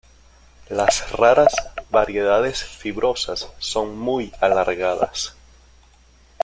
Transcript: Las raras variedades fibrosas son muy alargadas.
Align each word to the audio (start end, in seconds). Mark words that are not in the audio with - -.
Las 0.69 1.11
raras 1.11 1.53
variedades 1.91 2.63
fibrosas 2.63 3.49
son 3.59 3.95
muy 3.99 4.33
alargadas. 4.41 5.35